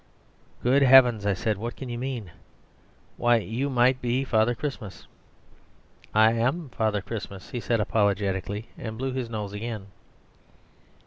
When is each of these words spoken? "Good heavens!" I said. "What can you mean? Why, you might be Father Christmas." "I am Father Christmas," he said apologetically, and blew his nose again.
"Good 0.63 0.81
heavens!" 0.81 1.27
I 1.27 1.35
said. 1.35 1.59
"What 1.59 1.75
can 1.75 1.87
you 1.87 1.99
mean? 1.99 2.31
Why, 3.17 3.35
you 3.35 3.69
might 3.69 4.01
be 4.01 4.23
Father 4.23 4.55
Christmas." 4.55 5.05
"I 6.11 6.31
am 6.31 6.69
Father 6.69 7.03
Christmas," 7.03 7.51
he 7.51 7.59
said 7.59 7.79
apologetically, 7.79 8.69
and 8.79 8.97
blew 8.97 9.13
his 9.13 9.29
nose 9.29 9.53
again. 9.53 9.85